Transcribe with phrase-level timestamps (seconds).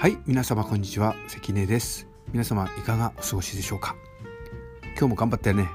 [0.00, 1.14] はい皆様こんにちは。
[1.28, 2.08] 関根です。
[2.32, 3.96] 皆様いかがお過ごしでしょうか？
[4.98, 5.68] 今日も頑張ってね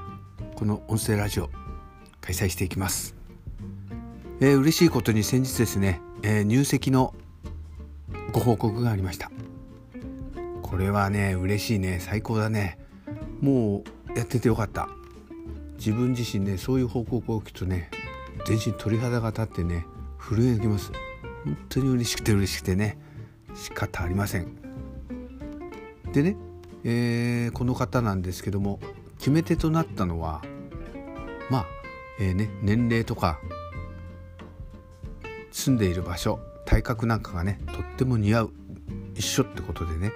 [0.56, 1.48] この音声ラジオ
[2.20, 3.14] 開催していきます、
[4.40, 7.14] えー、嬉しいことに先日ですね、えー、入籍の
[8.32, 9.30] ご報告がありました。
[10.60, 12.00] これはね嬉しいね。
[12.00, 12.80] 最高だね。
[13.40, 14.88] もうやっててよかった。
[15.78, 17.92] 自分自身ねそういう報告を聞くとね
[18.44, 19.86] 全身鳥肌が立ってね
[20.18, 20.90] 震えてきます。
[21.44, 22.98] 本当に嬉しくて嬉しくてね。
[23.56, 24.56] 仕方ありません。
[26.12, 26.36] でね、
[26.84, 28.78] えー、この方なんですけども
[29.18, 30.42] 決め手となったのは
[31.50, 31.66] まあ、
[32.20, 33.38] えー、ね、年齢とか
[35.50, 38.50] 住んでいる場所体格なんかがねとっても似合う
[39.14, 40.12] 一緒ってことでね、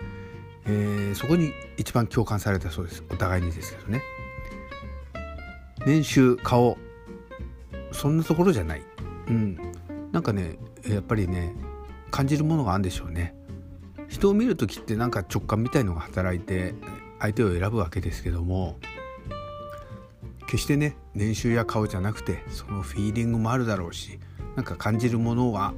[0.67, 3.03] えー、そこに一番共感されたそうです。
[3.11, 4.03] お互いにですけどね。
[5.87, 6.77] 年収顔
[7.93, 8.83] そんなところじゃない。
[9.29, 9.59] うん。
[10.13, 11.55] なんかねやっぱりね
[12.11, 13.35] 感じるものがあるんでしょうね。
[14.09, 16.75] 人を見る時ってなんか直感みたいのが働いて
[17.21, 18.77] 相手を選ぶわけですけども
[20.47, 24.19] 決してね年収や顔じゃなくてそのフィーリングもあるだろうし
[24.57, 25.75] なんか感じるものは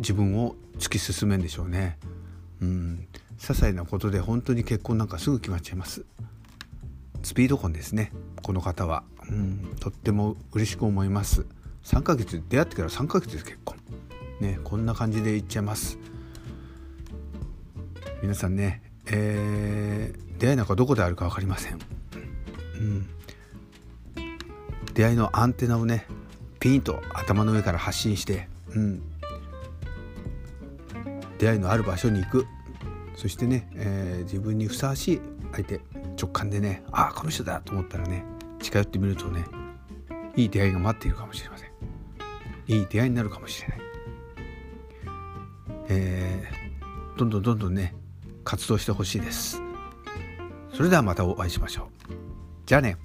[0.00, 1.98] 自分を突き進めんでしょうね。
[2.60, 3.08] うん。
[3.38, 6.04] 些細なことで本当に結婚なんかすぐ決まっちゃいます。
[7.22, 8.12] スピード婚ですね。
[8.42, 9.04] この方は。
[9.30, 9.76] うん。
[9.80, 11.46] とっても嬉しく思います。
[11.84, 13.79] 3ヶ月出会ってから3ヶ月です結婚。
[14.40, 15.98] ねこんな感じでいっちゃいます。
[18.22, 21.78] 皆さんね、えー、出会いなんかどこであるか分かりません、
[22.74, 23.06] うん、
[24.92, 26.06] 出会いのアンテナをね
[26.58, 29.02] ピンと頭の上から発信して、うん、
[31.38, 32.46] 出会いのある場所に行く。
[33.16, 35.20] そしてね、えー、自分にふさわしい
[35.52, 35.80] 相手
[36.16, 38.24] 直感でねああこの人だと思ったらね
[38.60, 39.44] 近寄ってみるとね
[40.36, 41.70] いい出会いが待っているかもしれません。
[42.66, 43.78] いい出会いになるかもしれない、
[45.90, 47.94] えー、どんどんどんどんね
[48.44, 49.60] 活動してほしいです。
[50.72, 52.12] それではまたお会いしましょう。
[52.64, 52.96] じゃあね。